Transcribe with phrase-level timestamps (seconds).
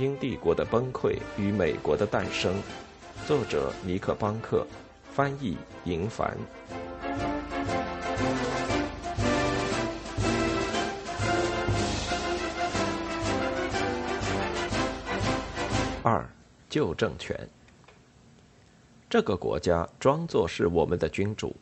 [0.00, 2.54] 英帝国的崩溃与美国的诞生，
[3.26, 4.66] 作者尼克·邦克，
[5.12, 6.34] 翻译银凡。
[16.02, 16.26] 二，
[16.70, 17.38] 旧政权。
[19.06, 21.54] 这个国家装作是我们的君主。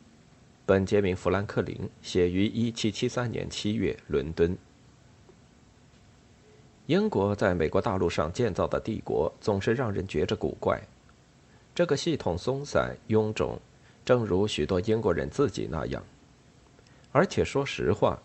[0.65, 4.57] 本杰明·富兰克林写于1773年7月，伦敦。
[6.89, 10.81] 英国在美国大陆上建造的帝国总是让人觉着古怪。
[11.75, 13.59] 这个系统松散臃肿，
[14.03, 16.03] 正如许多英国人自己那样。
[17.11, 18.17] 而且说实话，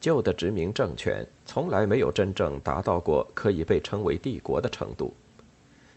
[0.00, 5.12] 旧的殖民政权从来没有真正达到过可以被称为帝国的程度，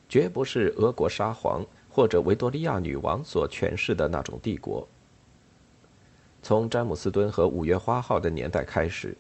[0.10, 4.86] 绝不是俄国沙皇或者维多利亚女王所诠释的那种帝国。
[6.44, 9.16] 从詹姆斯敦和五月花号的年代开始，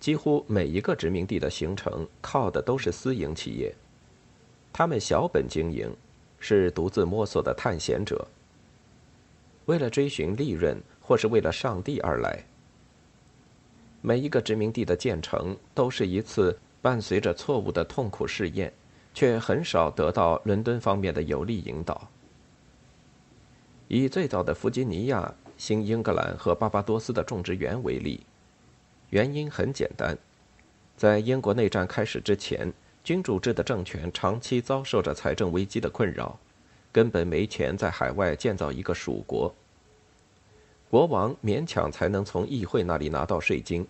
[0.00, 3.74] 几乎每一个殖民地的形成靠的都是私营企业。
[4.72, 5.90] 他们小本经营，
[6.38, 8.26] 是独自摸索的探险者，
[9.66, 12.44] 为了追寻利润或是为了上帝而来。
[14.02, 18.72] 每一个殖民地的建成都是一次伴随着错误的痛苦试验，
[19.14, 22.08] 却很少得到伦敦方面的有力引导。
[23.88, 25.34] 以最早的弗吉尼亚。
[25.56, 28.20] 新英格兰和巴巴多斯的种植园为例，
[29.14, 30.18] 原因很简单，
[30.96, 32.72] 在英国内战开始之前，
[33.04, 36.36] 君主制的政权长期遭受着财政危机的困扰，
[36.90, 39.54] 根本没钱在海外建造一个属国。
[40.90, 43.86] 国王勉强才能从议会那里拿到税金，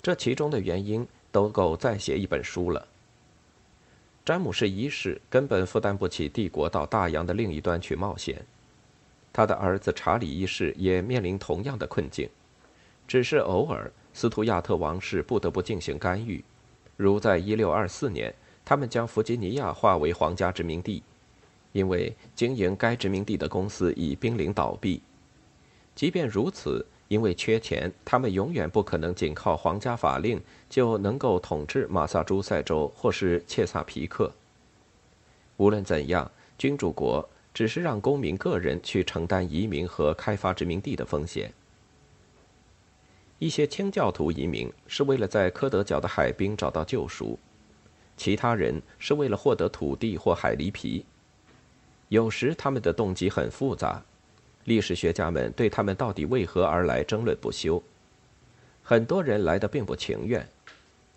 [0.00, 2.88] 这其中的原因都够再写一本书了。
[4.24, 8.42] 詹姆士一世根本负担不起帝国到大洋的另一端去冒险。
[9.34, 12.26] 他的儿子查理一世也面临同样的困境，
[13.06, 16.44] 只是偶尔斯图亚特王室不得不进行干预，
[16.98, 18.34] 如在1624年，
[18.66, 21.02] 他们将弗吉尼亚划为皇家殖民地，
[21.72, 25.00] 因为经营该殖民地的公司已濒临倒闭。
[25.94, 34.30] 即便如此，因为缺钱，他们永远不可能仅靠皇家法令就能够统治马萨诸塞州或是切萨皮克。
[35.56, 37.26] 无论怎样，君主国。
[37.52, 41.52] 只是让公民个人去承担移民和开发殖民地的风险。
[43.40, 47.38] 一些清教徒移民是为了在科德角的海滨找到救赎，
[48.14, 51.06] 其他人是为了获得土地或海狸皮。
[52.10, 54.02] 有时他们的动机很复杂，
[54.64, 57.82] 历史学家们对他们到底为何而来争论不休。
[58.82, 60.46] 很多人来的并不情愿，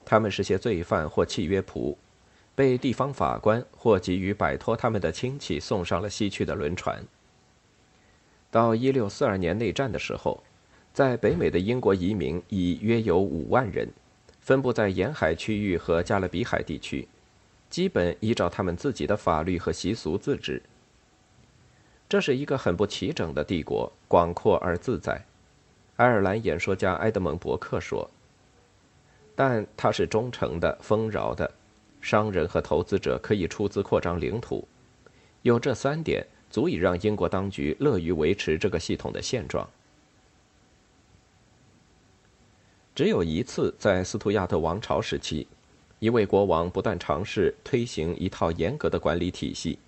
[0.05, 1.93] 他们是些罪犯或契约仆。
[2.55, 7.03] 被地方法官或急于摆脱他们的亲戚送上了西去的轮船。
[8.49, 10.41] 到一六四二年内战的时候，
[10.93, 13.89] 在北美的英国移民已约有五万人，
[14.41, 17.07] 分布在沿海区域和加勒比海地区，
[17.67, 20.61] 基本依照他们自己的法律和习俗自治。
[22.07, 25.25] 这是一个很不齐整的帝国，广阔而自在。
[25.95, 28.07] 爱尔兰演说家埃德蒙·伯克说
[29.35, 31.49] ：“但它是忠诚的、丰饶的。”
[32.01, 34.67] 商人和投资者可以出资扩张领土，
[35.41, 39.67] 有这三点足以让英国当局乐于维持这个系统的现状。
[42.95, 45.47] 只有一次，在斯图亚特王朝时期，
[45.97, 49.79] 一位国王不断尝试推行一套严格的管理体系。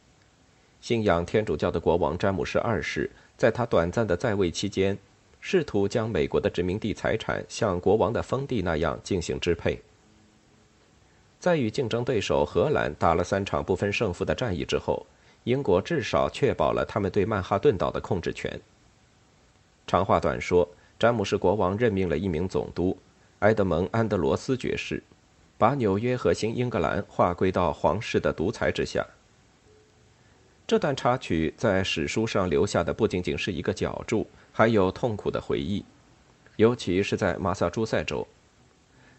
[0.81, 4.97] 信仰天主教的国王詹姆士二世，在他短暂的在位期间，
[5.39, 9.79] 试图将美国的殖民地财产像国王的封地那样进行支配。
[11.39, 15.05] 在与竞争对手荷兰打了三场不分胜负的战役之后，
[15.43, 18.59] 英国至少确保了他们对曼哈顿岛的控制权。
[19.85, 20.67] 长话短说，
[20.97, 22.97] 詹姆士国王任命了一名总督，
[23.39, 25.03] 埃德蒙·安德罗斯爵士，
[25.57, 29.05] 把纽约和新英格兰划归到皇室的独裁之下。
[30.65, 35.83] 这段插曲在史书上留下的不仅仅是一个脚注，还有痛苦的回忆，
[36.55, 38.25] 尤其是在马萨诸塞州。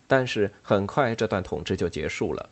[0.08, 2.48] 但是很快，这段统治就结束了。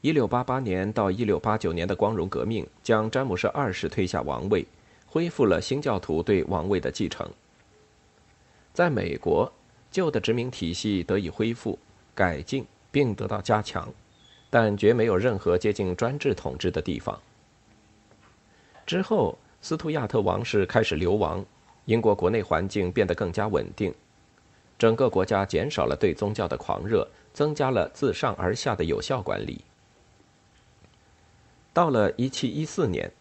[0.00, 4.66] 一六八八年到一六八九年的光荣革命将詹姆士二世推下王位，
[5.06, 7.28] 恢复了新教徒对王位的继承。
[8.78, 9.52] 在美国，
[9.90, 11.76] 旧的殖民体系得以恢复、
[12.14, 13.92] 改进并得到加强，
[14.50, 17.20] 但绝没有任何接近专制统治的地方。
[18.86, 21.44] 之后，斯图亚特王室开始流亡，
[21.86, 23.92] 英国国内环境变得更加稳定。
[24.78, 29.64] 整个国家减少了对宗教的狂热，增加了自上而下的有效管理。
[31.72, 33.12] 到了1714年，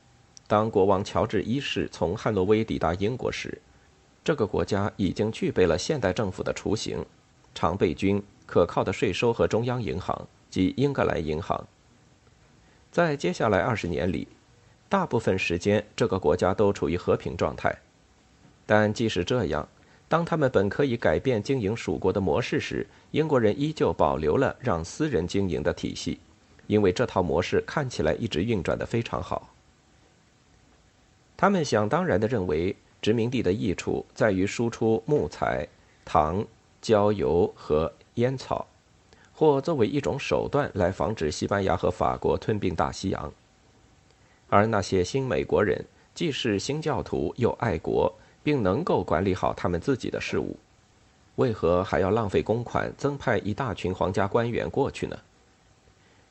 [0.46, 3.60] 当国王乔治一世从汉诺威抵达英国时，
[4.28, 7.02] 这个国家已经具备了现代政府的雏形：
[7.56, 11.66] 常备军、可靠的税收和中央银行及英格兰银行，
[12.92, 14.28] 在接下来二十年里，
[14.90, 17.74] 大部分时间这个国家都处于和平状态。
[18.66, 19.66] 但即使这样，
[20.10, 26.20] 当他们本可以改变经营蜀国的模式时，英国人依旧保留了让私人经营的体系，
[26.68, 29.54] 因为这套模式看起来一直运转得非常好。
[31.38, 35.68] 他们想当然地认为，殖民地的益处在于输出木材、
[36.04, 36.46] 糖、
[36.82, 38.66] 焦油和烟草。
[39.40, 43.32] 或作为一种手段来防止西班牙和法国吞并大西洋，
[44.50, 45.86] 而那些新美国人
[46.16, 48.12] 既是新教徒又爱国，
[48.42, 50.58] 并能够管理好他们自己的事务，
[51.36, 55.16] 为何还要浪费公款增派一大群皇家官员过去呢？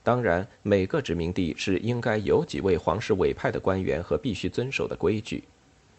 [0.03, 5.45] 当然，每个殖民地是应该有几位皇室委派的官员和必须遵守的规矩，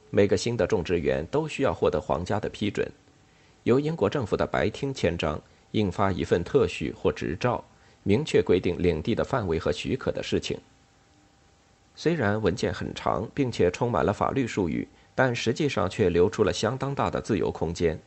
[0.09, 2.89] 每个新的种植园都需要获得皇家的批准，
[3.63, 5.41] 由英国政府的白厅签章。
[5.71, 7.63] 印发一份特许或执照，
[8.03, 10.57] 明确规定领地的范围和许可的事情。
[11.93, 17.99] 虽然文件很长，并且充满了法律术语，但实际上却留出了相当大的自由空间。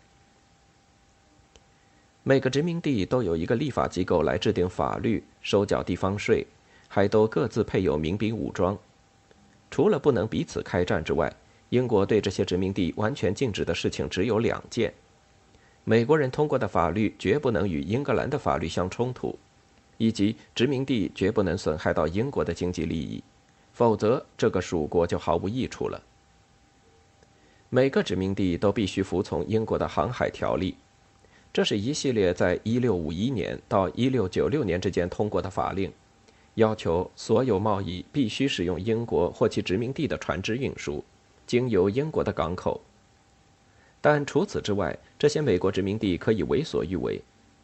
[2.22, 6.46] 每个殖民地都有一个立法机构来制定法律、收缴地方税，
[6.88, 8.76] 还都各自配有民兵武装。
[9.70, 11.30] 除了不能彼此开战之外，
[11.70, 14.92] 英国对这些殖民地完全禁止的事情只有两件。
[15.84, 19.36] 美国人通过的法律绝不能与英格兰的法律相冲突，
[19.96, 23.22] 以及殖民地绝不能损害到英国的经济利益，
[23.72, 26.00] 否则这个属国就毫无益处了。
[27.70, 30.74] 每个殖民地都必须服从英国的航海条例，
[31.52, 35.90] 这是一系列在1651年到1696年之间通过的法令，
[36.54, 41.02] 要求所有贸易必须使用英国或其殖民地的船只运输，
[41.50, 42.80] 经由英国的港口。
[44.00, 47.20] 但除此之外，这些美国殖民地可以为所欲为，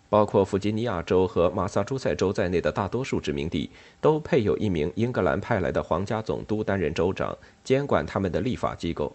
[0.09, 9.15] 包括弗吉尼亚州和马萨诸塞州在内的大多数殖民地都配有一名英格兰派来的皇家总督担任州长，监管他们的立法机构。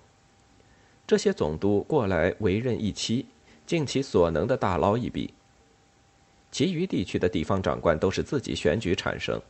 [1.06, 3.26] 这些总督过来为任一期，
[3.66, 5.34] 尽其所能的大捞一笔。
[6.50, 9.42] 其余地区的地方长官都是自己选举产生。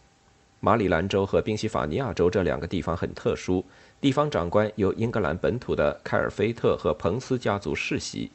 [0.63, 3.65] 马里兰州和宾夕法尼亚州这两个地方很特殊。
[3.99, 8.31] 地方长官由英格兰本土的凯尔菲特和彭斯家族世袭。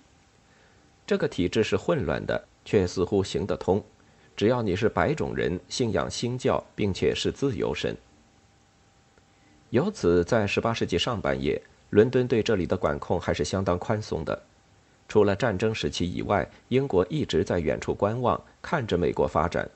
[1.07, 3.83] 这个体制是混乱的，却似乎行得通。
[4.37, 7.97] 只要你是白种人，信仰新教，并且是自由身。
[9.71, 14.43] 由此，在18世纪上半叶，伦敦对这里的管控还是相当宽松的。
[15.09, 19.71] 除了战争时期以外，英国一直在远处观望，看着美国发展。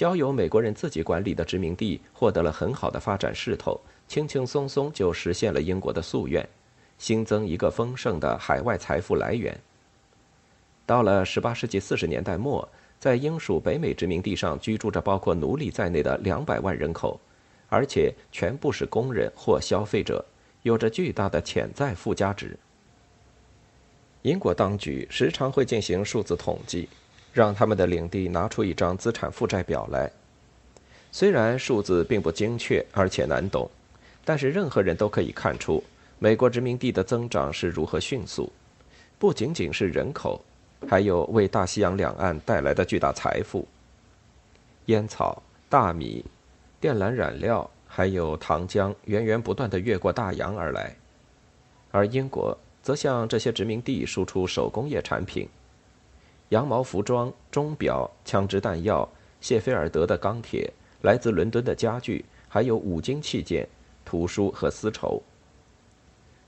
[0.00, 3.78] 交由美国人自己管理的殖民地获得了很好的发展势头。
[4.08, 6.48] 轻轻松松就实现了英国的夙愿，
[6.96, 9.54] 新增一个丰盛的海外财富来源。
[10.86, 12.66] 到了18世纪40年代末，
[12.98, 17.20] 在英属北美殖民地上居住着包括奴隶在内的200万人口，
[17.68, 20.24] 而且全部是工人或消费者，
[20.62, 22.58] 有着巨大的潜在附加值。
[24.22, 26.88] 英国当局时常会进行数字统计，
[27.32, 30.10] 让他们的领地拿出一张资产负债表来，
[31.12, 33.70] 虽然数字并不精确，而且难懂。
[34.24, 35.82] 但是任何人都可以看出，
[36.18, 38.52] 美国殖民地的增长是如何迅速，
[39.18, 40.40] 不仅仅是人口，
[40.88, 43.66] 还有为大西洋两岸带来的巨大财富。
[44.86, 46.24] 烟草、大米、
[46.80, 50.94] 靛蓝染料，还有糖浆，源源不断地越过大洋而来。
[51.90, 55.48] 而英国则向这些殖民地输出手工业产品：
[56.50, 59.08] 羊毛服装、钟表、枪支弹药、
[59.40, 63.68] 谢菲尔德的钢铁、来自伦敦的家具，还有五金器件。
[64.02, 65.22] 图书和丝绸。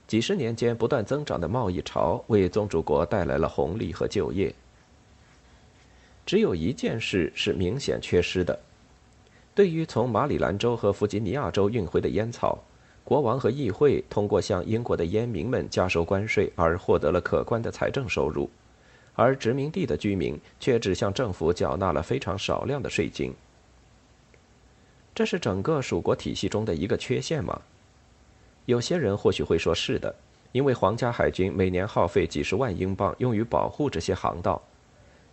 [0.05, 4.53] 几十年间不断增长的贸易潮为宗主国带来了红利和就业。
[6.25, 8.59] 只有一件事是明显缺失的：
[9.55, 12.57] 对于从马里兰州和弗吉尼亚州运回的烟草，
[13.05, 18.49] 国王和议会通过向英国的烟民们加收关税而获得了可观的财政收入，
[19.15, 23.33] 而殖民地的居民却只向政府缴纳了非常少量的税金。
[25.15, 27.61] 这是整个属国体系中的一个缺陷吗？
[28.65, 30.15] 有些人或许会说是的，
[30.51, 34.61] 因为皇家海军每年耗费几十万英镑用于保护这些航道，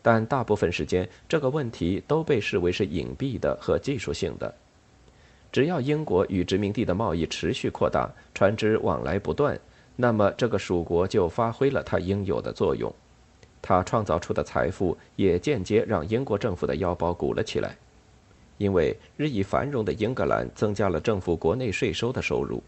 [0.03, 4.55] 但大部分时间这个问题都被视为是隐蔽的和技术性的。
[5.53, 9.59] 只要英国与殖民地的贸易持续扩大，船只往来不断，
[9.97, 12.93] 那么这个属国就发挥了它应有的作用，
[13.63, 17.77] 他创造出的财富也间接让英国政府的腰包鼓了起来。
[18.59, 22.63] 因为日益繁荣的英格兰增加了政府国内税收的收入，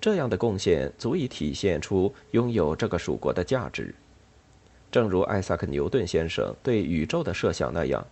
[0.00, 3.94] 这样的贡献足以体现出拥有这个属国的价值。
[4.90, 8.06] 正如艾萨克·牛顿先生对宇宙的设想那样，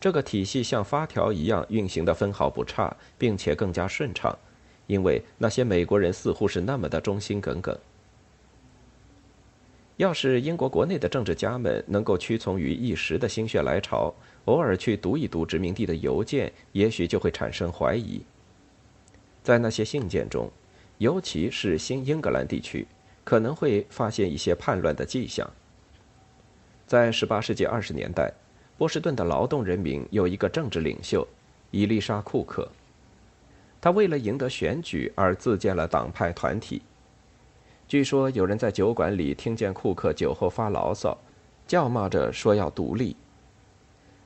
[0.00, 4.34] 这个体系像发条一样运行的分毫不差，并且更加顺畅，
[4.86, 7.78] 因为那些美国人似乎是那么的忠心耿耿。
[9.96, 14.12] 要是英国国内的政治家们能够屈从于一时的心血来潮，
[14.46, 18.20] 偶尔去读一读殖民地的邮件，也许就会产生怀疑。
[19.42, 20.50] 在那些信件中，
[20.98, 22.86] 尤其是新英格兰地区，
[23.22, 25.48] 可能会发现一些叛乱的迹象。
[26.86, 28.32] 在18世纪20年代。
[28.76, 31.24] 波士顿的劳动人民有一个政治领袖，
[31.70, 32.68] 伊丽莎·库克。
[33.80, 36.82] 他为了赢得选举而自建了党派团体。
[37.94, 41.16] 据说有人在酒馆里听见库克酒后发牢骚，
[41.64, 43.14] 叫骂着说要独立。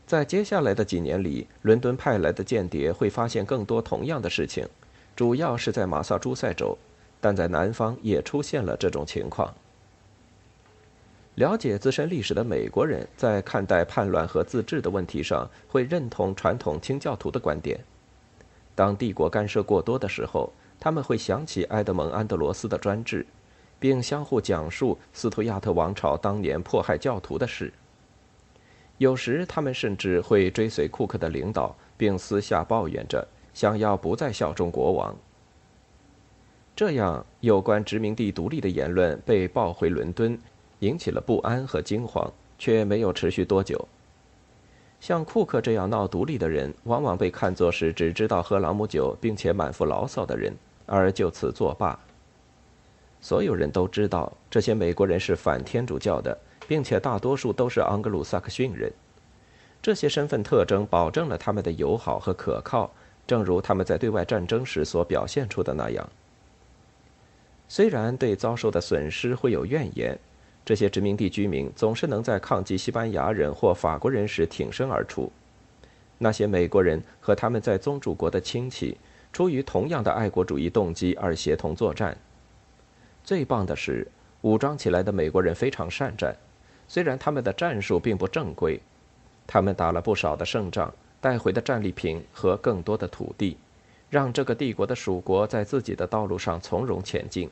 [0.06, 4.66] 在接下来的几年里，伦敦派来的间谍会发现更多同样的事情，
[5.14, 6.78] 主要是在马萨诸塞州，
[7.20, 9.52] 但在南方也出现了这种情况。
[11.34, 17.78] 了解自身历史的美国人，在看待叛乱和自治的问题上，会认同传统清教徒的观点。
[18.74, 23.26] 当帝国干涉过多的时候，他们会想起埃德蒙·安德罗斯的专制，
[23.78, 27.72] 并相互讲述斯图亚特王朝当年迫害教徒的事。
[28.98, 35.16] 有时，他们甚至会追随库克的领导，并私下抱怨着想要不再效忠国王。
[36.74, 40.38] 这样，有关殖民地独立的言论被报回伦敦。
[40.80, 43.88] 引起了不安和惊慌，却没有持续多久。
[45.00, 50.54] 像库克这样闹独立的人，往往被看作是只知道喝朗姆酒并且满腹牢骚的人，
[50.86, 51.98] 而就此作罢。
[53.20, 58.92] 所有人都知道，这些美国人是反天主教的，并且大多数都是盎格鲁撒克逊人。
[59.82, 62.90] 这些身份特征保证了他们的友好和可靠，
[63.26, 66.08] 正如他们在对外战争时所表现出的那样。
[67.68, 70.18] 虽然对遭受的损失会有怨言。
[70.64, 75.32] 这些殖民地居民总是能在抗击西班牙人或法国人时挺身而出。
[76.18, 78.98] 那些美国人和他们在宗主国的亲戚，
[79.32, 82.14] 出于同样的爱国主义动机而协同作战。
[83.28, 84.08] 最棒的是，
[84.40, 86.34] 武装起来的美国人非常善战，
[86.88, 88.80] 虽然他们的战术并不正规，
[89.46, 93.58] 他们打了不少的胜仗，带回的战利品和更多的土地，
[94.08, 97.50] 让这个帝国的属国在自己的道路上从容前进。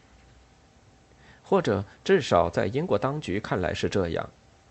[1.42, 4.26] 或者至少在英国当局看来是这样，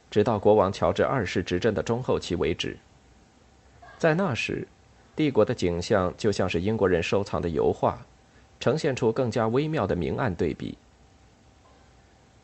[0.09, 2.75] 直到国王乔治二世执政的中后期为止。
[3.99, 4.67] 在那时，
[5.15, 8.03] 帝国的景象就像是英国人收藏的油画，
[8.59, 10.75] 呈现出更加微妙的明暗对比。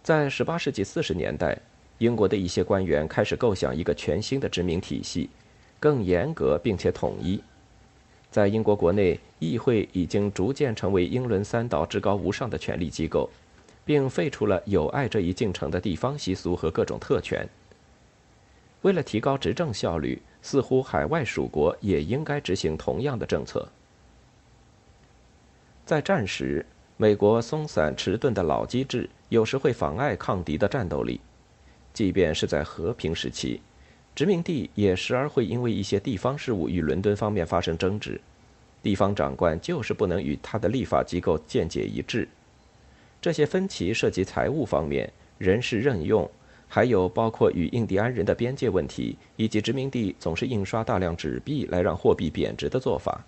[0.03, 1.57] 在18世纪40年代，
[1.99, 5.29] 英国的一些官员开始构想一个全新的殖民体系，
[5.79, 7.41] 更严格并且统一。
[8.29, 13.29] 在英国国内，议会已经逐渐成为英伦三岛至高无上的权力机构。
[13.83, 17.49] 并废除了有碍这一进程的地方习俗和各种特权。
[18.83, 23.67] 为了提高执政效率，似乎海外属国也应该执行同样的政策。
[25.83, 26.63] 在战时，
[27.01, 31.19] 美国松散迟钝的老机制有时会妨碍抗敌的战斗力；
[31.95, 33.59] 即便是在和平时期，
[34.13, 38.21] 殖民地也时而会因为一些地方事务与伦敦方面发生争执，
[38.83, 42.27] 地方长官就是不能与他的立法机构见解一致。
[43.19, 46.29] 这些分歧涉及财务方面、人事任用，
[46.67, 53.25] 还有包括与印第安人的边界问题，以及殖民地总是印刷大量纸币来让货币贬值的做法。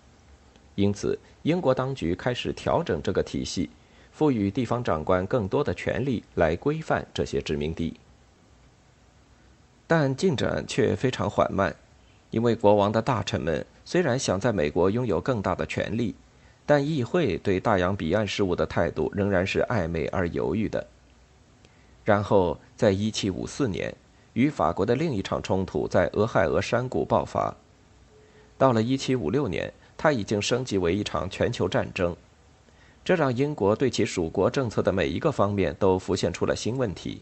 [0.75, 3.70] 因此，英国当局开始调整这个体系，
[4.12, 8.00] 赋予地方长官更多的权力来规范这些殖民地。
[9.86, 11.75] 但进展却非常缓慢，
[12.32, 16.15] 因为国王的大臣们虽然想在美国拥有更大的权力。
[16.65, 20.88] 但议会对大洋彼岸事务的态度仍然是暧昧而犹豫的。
[22.06, 23.94] 然后，在1754年，
[24.32, 27.53] 与法国的另一场冲突在俄亥俄山谷爆发。
[28.58, 32.16] 到了1756年，它已经升级为一场全球战争，
[33.04, 37.22] 这让英国对其属国政策的每一个方面都浮现出了新问题。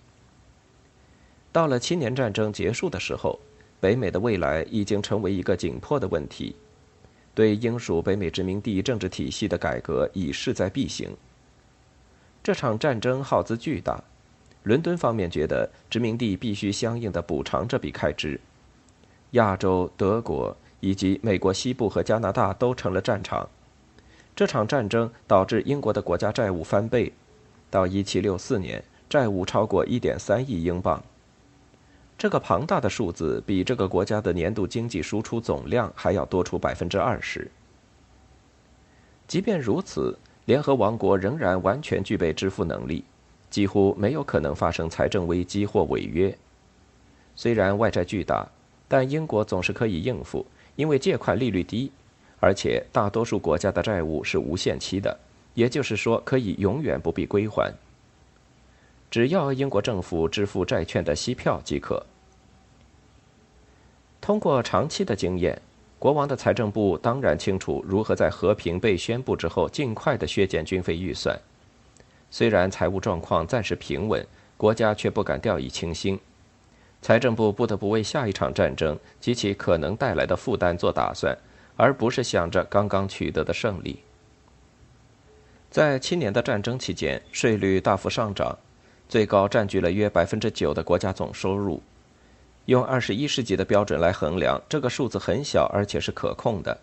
[1.51, 3.39] 到了七年战争结束的时候，
[3.79, 6.55] 北美的未来已经成为一个紧迫的问题。
[7.33, 11.09] 对英属北美殖民地政治体系的改革已势在必行。
[12.43, 14.03] 这场战争耗资巨大，
[14.63, 18.39] 伦敦方面觉得殖民地必须相应的补偿这笔开支。
[19.31, 23.47] 亚洲、德国以及美国西部和加拿大都成了战场。
[24.35, 27.13] 这场战争导致英国的国家债务翻倍，
[27.69, 31.01] 到1764年，债务超过1.3亿英镑。
[32.17, 37.49] 这个庞大的数字比这个国家的年度经济输出总量还要多出百分之二十。
[39.27, 43.03] 即便如此，联合王国仍然完全具备支付能力，
[43.49, 46.37] 几乎没有可能发生财政危机或违约。
[47.35, 48.47] 虽然外债巨大，
[48.87, 50.45] 但英国总是可以应付，
[50.81, 51.91] 因为借款利率低，
[52.39, 55.15] 而且大多数国家的债务是无限期的，
[55.53, 57.71] 也就是说可以永远不必归还。
[59.11, 62.03] 只要英国政府支付债券的息票即可。
[64.19, 65.61] 通过长期的经验，
[65.99, 71.39] 国王的财政部当然清楚如何在和平被宣布之后尽快的削减军费预算。
[72.31, 74.25] 虽然财务状况暂时平稳，
[74.57, 76.19] 国家却不敢掉以轻心。
[77.01, 81.35] 财政部不得不为下一场战争及其可能带来的负担做打算，
[81.75, 83.99] 而不是想着刚刚取得的胜利。
[85.69, 88.57] 在七年的战争期间，税率大幅上涨。
[89.09, 91.81] 最高占据了约百分之九的国家总收入，
[92.65, 96.77] 用二十一世纪的标准来衡量，这个数字很小，而且是可控的。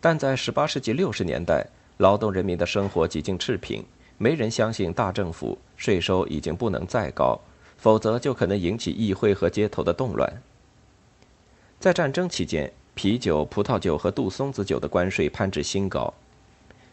[0.00, 1.64] 但在十八世纪六十年代，
[1.98, 3.84] 劳动人民的生活几近赤贫，
[4.18, 7.38] 没人相信大政府，税收已经不能再高，
[7.82, 10.40] 否则就可能引起议会和街头的动乱。
[11.80, 16.14] 在战争期间，啤酒、葡萄酒和杜松子酒的关税攀至新高。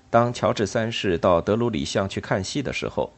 [0.09, 3.13] 当乔治三世到德鲁里巷去看戏的时候，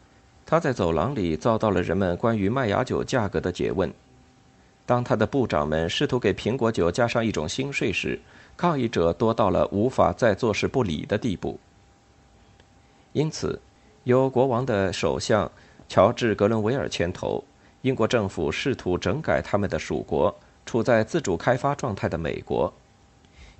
[0.45, 3.89] 他在走廊里遭到了人们关于麦芽酒价格的诘问。
[4.85, 8.19] 当他的部长们试图给苹果酒加上一种新税时，
[8.57, 11.57] 抗议者多到了无法再坐视不理的地步。
[13.13, 13.61] 因此，
[14.03, 15.49] 由国王的首相
[15.87, 17.41] 乔治·格伦维尔牵头，
[17.81, 20.35] 英国政府试图整改他们的属国——
[20.65, 22.71] 处在自主开发状态的美国。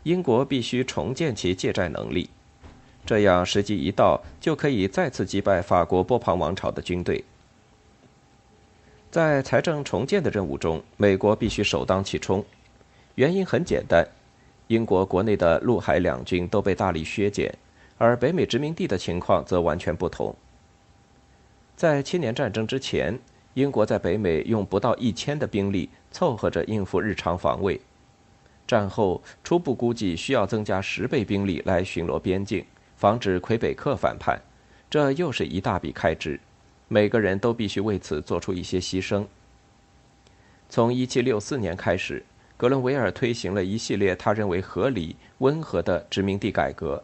[0.03, 2.29] 英国必须重建其借债能力。
[3.05, 7.23] 这样时机一到，就可以再次击败法国波旁王朝的军队。
[9.09, 12.45] 在财政重建的任务中，美国必须首当其冲。
[13.15, 14.07] 原因很简单：
[14.67, 17.53] 英国国内的陆海两军都被大力削减，
[17.97, 20.35] 而北美殖民地的情况则完全不同。
[21.75, 23.19] 在七年战争之前，
[23.53, 27.79] 英国在北美用不到一千的兵力凑合着应付日常防卫；
[28.65, 32.65] 战后初步估计需要增加十倍兵力来巡逻边境。
[32.95, 34.39] 防止魁北克反叛，
[34.87, 36.39] 这又是一大笔开支，
[36.87, 39.25] 每个人都必须为此做出一些牺牲。
[40.69, 42.23] 从1764年开始，
[42.57, 47.03] 格伦维尔推行了一系列他认为合理、温和的殖民地改革。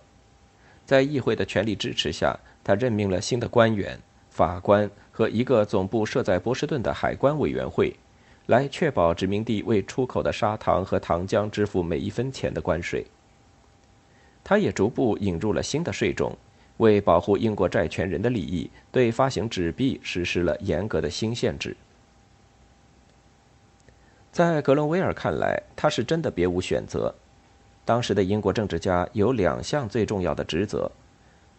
[0.86, 7.92] 在议会的全力支持下，他任命了新的官员、法官和一个总部设在波士顿的海关委员会，
[8.46, 13.04] 来确保殖民地为出口的砂糖和糖浆支付每一分钱的关税。
[14.44, 16.38] 他也逐步引入了新的税种，
[16.78, 21.76] 为保护英国债权人的利益，对发行纸币实施了严格的新限制。
[24.32, 27.16] 在格伦威尔看来，他是真的别无选择。
[27.84, 30.92] 当时的英国政治家有两项最重要的职责：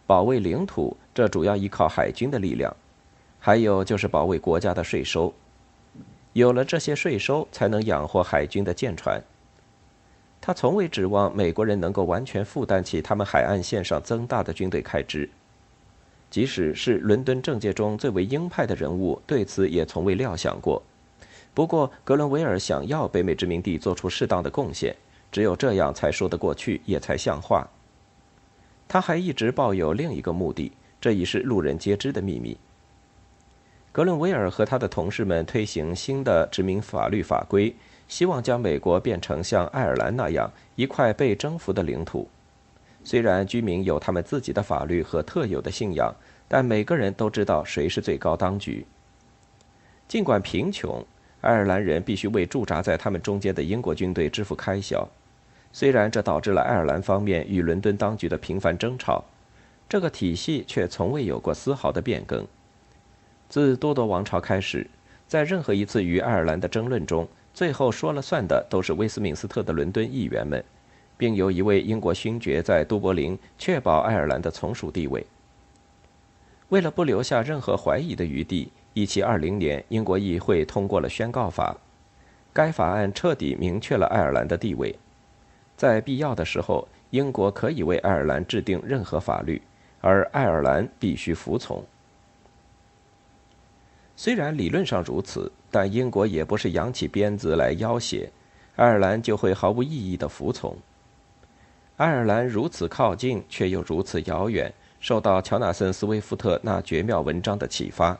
[0.07, 2.73] 保卫领土，这主要依靠海军的力量；
[3.39, 5.33] 还有就是保卫国家的税收。
[6.33, 9.21] 有了这些税收，才能养活海军的舰船。
[10.39, 15.29] 他从未指望美国人能够完全负担起他们海岸线上增大的军队开支，
[16.29, 20.81] 即使是伦敦政界中最为鹰派的人物，对此也从未料想过。
[21.53, 24.95] 不过，格伦维尔想要北美殖民地做出适当的贡献，
[25.31, 27.67] 只有这样才说得过去，也才像话。
[28.87, 30.71] 他还一直抱有另一个目的，
[31.01, 32.57] 这已是路人皆知的秘密。
[33.91, 37.75] 格伦威尔和他的同事们推行新的殖民法律法规。
[38.07, 42.27] 希望将美国变成像爱尔兰那样一块被征服的领土。
[43.03, 46.11] 虽然居民有他们自己的法律和特有的信仰，
[46.47, 48.83] 但每个人都知道谁是最高当局。
[50.07, 51.05] 尽管贫穷，
[51.41, 55.07] 爱尔兰人必须为驻扎在他们中间的英国军队支付开销。
[55.71, 59.23] 虽然这导致了爱尔兰方面与伦敦当局的频繁争吵，
[59.87, 62.43] 这个体系却从未有过丝毫的变更。
[63.49, 64.85] 自多铎王朝开始，
[65.27, 70.63] 在任何一次与爱尔兰的争论中，最后说了算的都是威斯敏斯特的伦敦议员们，
[71.17, 75.25] 并由一位英国勋爵在都柏林确保爱尔兰的从属地位。
[76.69, 81.75] 为了不留下任何怀疑的余地，1720年英国议会通过了宣告法，
[82.53, 84.95] 该法案彻底明确了爱尔兰的地位。
[85.75, 89.59] 在必要的时候，英国可以为爱尔兰制定任何法律，
[90.01, 91.83] 而爱尔兰必须服从。
[94.19, 95.49] 虽然理论上如此。
[95.71, 98.27] 但英国也不是扬起鞭子来要挟，
[98.75, 100.75] 爱尔兰就会毫无意义的服从。
[101.97, 108.17] 爱尔兰如此靠近，却又如此遥远，受到乔纳森·斯威夫特那绝妙文章的启发，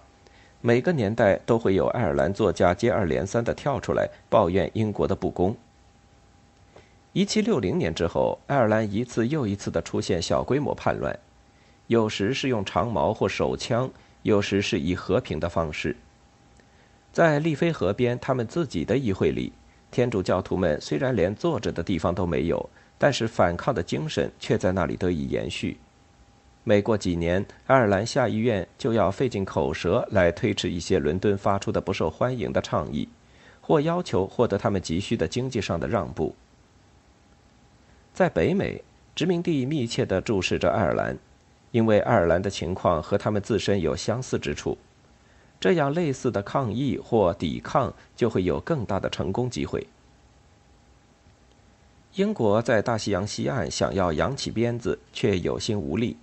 [0.62, 5.58] 每个年代都会有爱尔兰作家接二连三的跳出来抱怨英国的不公。
[7.14, 11.18] 一七六零年之后，爱尔兰一次又一次的出现小规模叛乱，
[11.88, 13.90] 有时是用长矛或手枪，
[14.24, 15.96] 有时是以和平的方式。
[17.12, 19.52] 在利菲河边，他们自己的议会里，
[19.90, 25.78] 天主教徒们虽然连坐着的地方都没有，但是反抗的精神却在那里得以延续。
[26.64, 33.10] 每过几年，爱尔兰下议院就要费尽口舌来推迟一些伦敦发出的不受欢迎的倡议，
[33.60, 36.36] 或要求获得他们急需的经济上的让步。
[38.14, 38.84] 在北美，
[39.16, 41.18] 殖民地密切地注视着爱尔兰，
[41.72, 44.78] 因为爱尔兰的情况和他们自身有相似之处，
[45.60, 49.86] 这样类似的抗议或抵抗就会有更大的成功机会。
[52.16, 56.18] 英国在大西洋西岸想要扬起鞭子，却有心无力。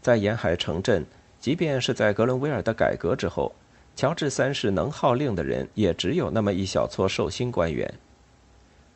[0.00, 1.04] 在沿海城镇，
[1.40, 3.52] 即便是在格伦威尔的改革之后，
[3.96, 7.92] 乔治三世能号令的人也只有那么一小撮寿星官员。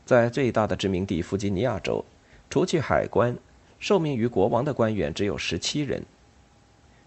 [0.06, 2.04] 在最大的殖民地弗吉尼亚州，
[2.48, 3.36] 除去海关，
[3.84, 6.02] 受命于国王的官员只有十七人。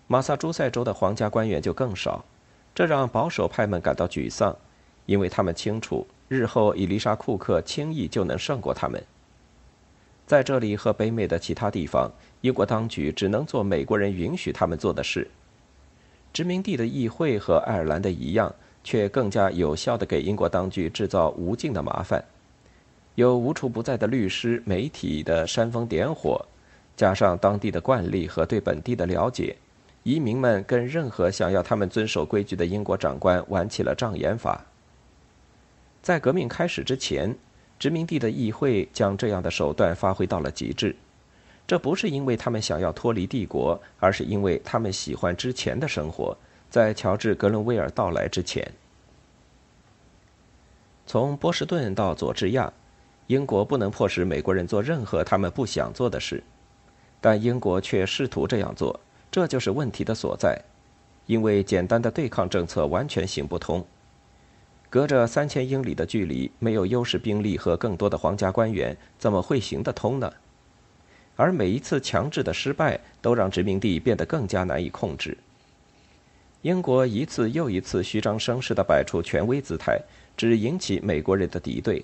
[0.06, 2.24] 马萨诸塞州的皇家官员就更少，
[2.76, 4.56] 这让保守派们感到沮丧，
[5.08, 9.04] 因为他们清楚日后伊丽莎·库克轻易就能胜过他们。
[10.28, 12.12] 在这里和北美的其他地方，
[12.42, 15.28] 英国当局只能做美国人允许他们做的事。
[16.32, 22.24] 殖民地的议会和爱尔兰的一样，却更加有效地给英国当局制造无尽的麻烦。
[23.16, 26.46] 有无处不在的律师、媒体的煽风点火，
[26.98, 29.56] 加上当地的惯例和对本地的了解，
[30.04, 34.66] 移民们跟任何想要他们遵守规矩的英国长官玩起了障眼法。
[36.02, 37.34] 在革命开始之前。
[37.80, 40.96] 殖民地的议会将这样的手段发挥到了极致，
[41.68, 46.36] 这不是因为他们想要脱离帝国，而是因为他们喜欢之前的生活，
[46.72, 48.68] 在乔治·格伦威尔到来之前。
[51.06, 52.74] 从波士顿到佐治亚，
[53.28, 56.42] 英国不能迫使美国人做任何他们不想做的事，
[57.20, 59.00] 但英国却试图这样做，
[59.32, 60.62] 这就是问题的所在，
[61.26, 63.86] 因为简单的对抗政策完全行不通。
[64.90, 70.32] 隔着三千英里的距离，没有优势兵力和更多的皇家官员，怎么会行得通呢？
[71.36, 75.38] 而每一次强制的失败，都让殖民地变得更加难以控制。
[76.62, 80.00] 英国一次又一次虚张声势地摆出权威姿态，
[80.36, 82.04] 只引起美国人的敌对。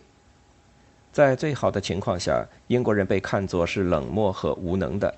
[1.13, 5.13] 在最好的情况下，英国人被看作是冷漠和无能的；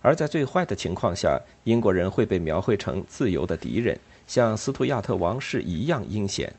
[0.00, 6.54] 而在最坏的情况下，英国人会被描绘成自由的敌人，像斯图亚特王室一样阴险。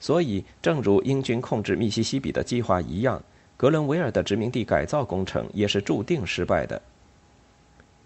[0.00, 3.22] 所以，正如英军控制密西西比的计划一样，
[3.56, 6.82] 格伦维尔的殖民地改造工程也是注定失败的。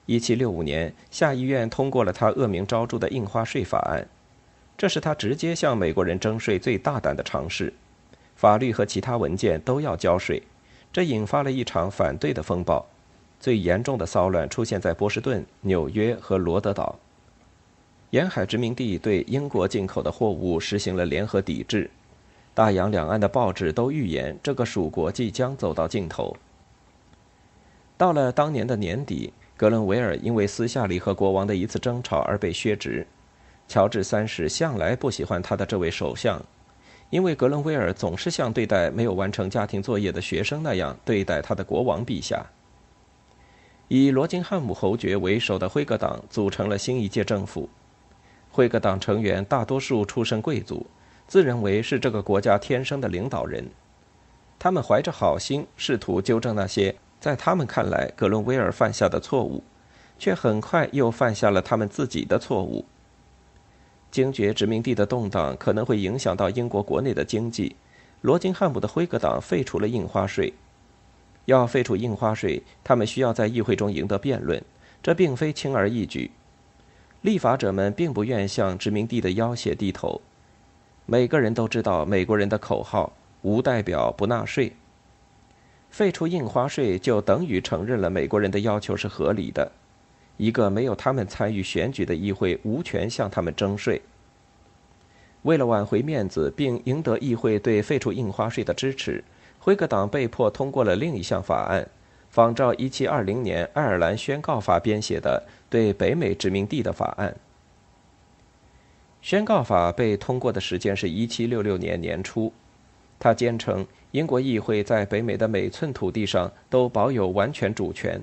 [0.07, 4.07] 1765年，下议院通过了他恶名昭著的印花税法案，
[4.77, 7.73] 这是他直接向美国人征税最大胆的尝试。
[8.43, 10.43] 法律和其他文件都要交税，
[10.93, 12.85] 这引发了一场反对的风暴。
[13.39, 16.99] 最严重的骚乱出现在波士顿、纽约和罗德岛。
[18.11, 21.89] 沿海殖民地对英国进口的货物实行了联合抵制，
[22.53, 26.37] 大洋两岸的报纸都预言这个蜀国即将走到尽头。
[27.97, 33.07] 到了当年的年底，格伦维尔因为私下里和国王的一次争吵而被削职。
[33.69, 36.45] 乔治三世向来不喜欢他的这位首相，
[37.13, 42.47] 因为格伦威尔总是像对待没有完成家庭作业的学生那样对待他的国王陛下。
[43.89, 47.69] 以罗金汉姆侯爵为首的辉格党组成了新一届政府。
[48.51, 50.87] 辉格党成员大多数出身贵族，
[51.29, 53.69] 自认为是这个国家天生的领导人。
[54.59, 59.63] 他们怀着好心，试图纠正那些在他们看来格伦威尔犯下的错误，
[60.19, 62.87] 却很快又犯下了他们自己的错误。
[64.13, 67.75] 惊觉殖民地的动荡可能会影响到英国国内的经济，
[68.21, 70.53] 罗金汉姆的辉格党废除了印花税。
[71.47, 74.63] 要废除印花税，他们需要在议会中赢得辩论，
[75.03, 76.31] 这并非轻而易举。
[77.23, 80.21] 立法者们并不愿向殖民地的要挟低头。
[81.07, 84.73] 每个人都知道美国人的口号：“无代表不纳税。”
[85.91, 89.73] 废除印花税就等于承认了美国人的要求是合理的。
[90.43, 94.03] 一个没有他们参与选举的议会无权向他们征税。
[95.43, 99.23] 为了挽回面子并赢得议会对废除印花税的支持，
[99.61, 101.89] 辉格党被迫通过了另一项法案。
[102.29, 107.37] 仿照1720年爱尔兰宣告法编写的对北美殖民地的法案，
[109.21, 112.53] 宣告法被通过的时间是1766年年初。
[113.21, 118.21] 他坚称英国议会在北美的每寸土地上都保有完全主权。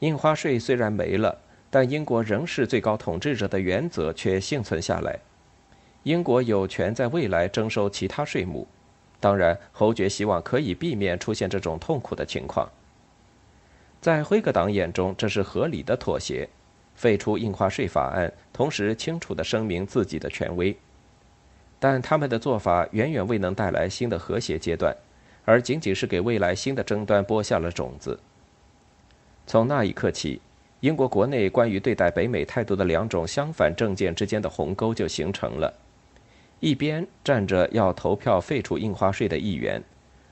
[0.00, 1.38] 印花税虽然没了，
[1.70, 5.18] 但英国仍是最高统治者的原则却幸存下来。
[6.04, 8.66] 英国有权在未来征收其他税目，
[9.18, 12.70] 当然，侯爵希望可以避免出现这种痛苦的情况。
[14.00, 16.48] 在辉格党眼中，这是合理的妥协，
[16.94, 20.76] 废除印花税法案，同时清楚地声明自己的权威。
[21.80, 24.96] 但他们的做法远远未能带来新的和谐阶段，
[25.44, 28.18] 而仅仅是给未来新的争端播下了种子。
[29.48, 30.42] 从那一刻起，
[30.80, 35.72] 英国国内关于对待北美态度的两种相反政见之间的鸿沟就形成了：
[36.60, 39.82] 一边站着要投票废除印花税的议员，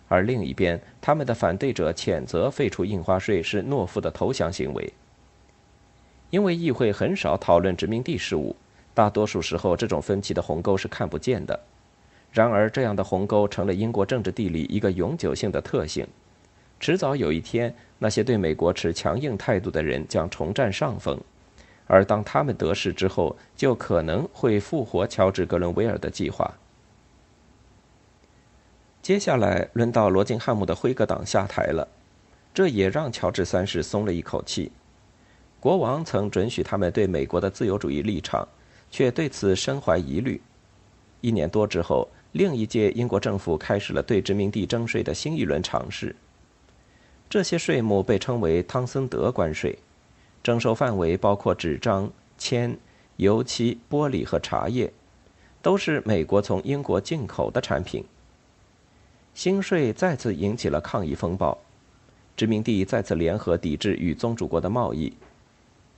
[0.06, 4.92] 而另一边他们的反对者谴责废除印花税是懦夫的投降行为。
[6.28, 8.54] 因为议会很少讨论殖民地事务。
[8.92, 11.58] 大多数时候，这种分歧的鸿沟是看不见的。
[12.32, 16.06] 然而，这样的鸿沟成了英国政治地理一个永久性的特性。
[16.78, 21.20] 迟早有一天，那些对美国持强硬态度的人将重占上风，
[21.86, 26.52] 而当他们得势之后，就可能会复活乔治·格伦威尔的计划。
[29.02, 31.88] 接下来轮到罗金汉姆的辉格党下台了，
[32.52, 34.70] 这也让乔治三世松了一口气。
[35.60, 38.46] 国王曾准许他们对美国的自由主义立场。
[38.88, 40.40] 却对此深怀疑虑。
[41.20, 46.14] 一年多之后，另一届英国政府开始了对殖民地征税的新一轮尝试。
[47.28, 49.78] 这些税目被称为汤森德关税，
[50.42, 52.76] 征收范围包括纸张、铅、
[53.16, 54.92] 油漆、玻璃和茶叶，
[55.60, 58.04] 都是美国从英国进口的产品。
[59.34, 61.58] 新税再次引起了抗议风暴，
[62.36, 65.12] 殖民地再次联合抵制与宗主国的贸易。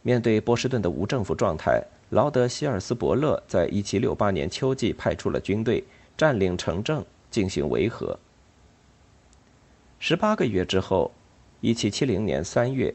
[0.02, 1.82] 面对波士顿的无政府状态。
[2.10, 5.84] 劳德希尔斯伯勒在1768年秋季派出了军队，
[6.16, 8.18] 占领城镇进行维和。
[10.00, 11.10] 十八个月之后
[11.60, 12.94] ，1770年3月，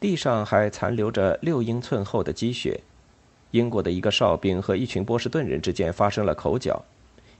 [0.00, 2.80] 地上还残留着六英寸厚的积雪。
[3.52, 6.82] 英国的一个哨兵和一群波士顿人之间发生了口角，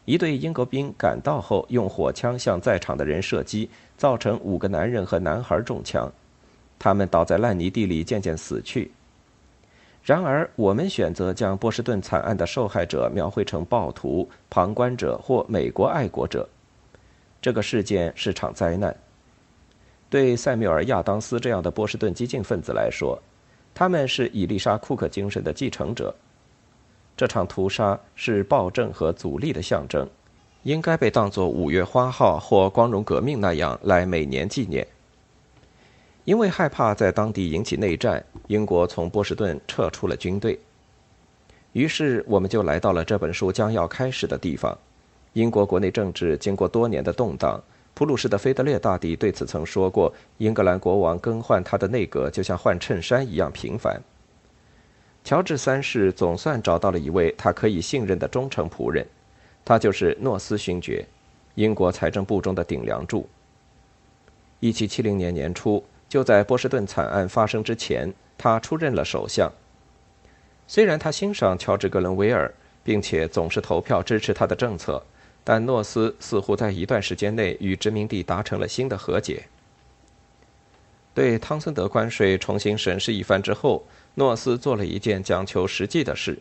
[0.04, 6.10] 一队英国兵赶到后，用火枪向在场的人射击，造成五个男人和男孩中枪，
[6.78, 8.92] 他们倒在烂泥地里，渐渐死去。
[10.04, 16.48] 然而，我们选择将波士顿惨案的受害者描绘成暴徒、旁观者或美国爱国者。
[17.42, 18.96] 这个事件是场灾难。
[20.08, 23.20] 对塞缪尔·亚当斯这样的波士顿激进分子来说，
[23.74, 26.14] 他们是伊丽莎·库克精神的继承者。
[27.16, 30.08] 这场屠杀是暴政和阻力的象征，
[30.62, 34.86] 应该被当作五月花号或光荣革命那样来每年纪念。
[36.24, 40.56] 因为害怕在当地引起内战，英国从波士顿撤出了军队。
[41.72, 44.78] 于是，我们就来到了这本书将要开始的地方。
[45.34, 47.62] 英国国内政治经过多年的动荡，
[47.94, 54.00] 普鲁士的菲德烈大帝对此曾说过：“英格兰国王更换他的内阁，就像换衬衫一样频繁。”
[55.24, 59.06] 乔治三世总算找到了一位他可以信任的忠诚仆人，
[59.64, 61.06] 他就是诺斯勋爵，
[61.54, 63.28] 英国财政部中的顶梁柱。
[64.60, 65.84] 一七七零年年初。
[66.08, 69.50] 就在波士顿惨案发生之前，他出任了首相。
[70.68, 72.52] 虽然他欣赏乔治·格伦威尔，
[72.84, 75.02] 并且总是投票支持他的政策，
[75.44, 79.44] 但诺斯似乎在一段时间内与殖民地达成了新的和解。
[81.14, 86.38] 对汤森德关税重新审视一番之后，诺斯做了一件讲求实际的事，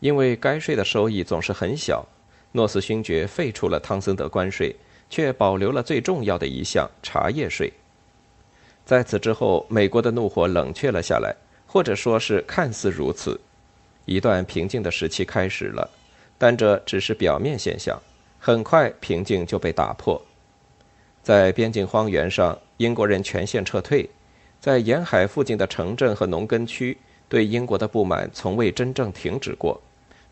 [0.00, 2.06] 因为该税的收益总是很小。
[2.52, 4.74] 诺斯勋爵废除了汤森德关税，
[5.10, 7.72] 却保留了最重要的一项茶叶税。
[8.86, 11.34] 在此之后，美国的怒火冷却了下来，
[11.66, 13.38] 或者说是看似如此，
[14.06, 15.90] 一段平静的时期开始了。
[16.38, 18.00] 但这只是表面现象，
[18.38, 20.20] 很快平静就被打破。
[21.22, 24.08] 在边境荒原上，英国人全线撤退；
[24.60, 26.96] 在沿海附近的城镇和农耕区，
[27.28, 29.80] 对英国的不满从未真正停止过，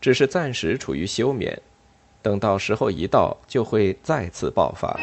[0.01, 1.61] 只是暂时处于休眠。
[2.21, 4.99] 等到时候一到，就会再次爆发。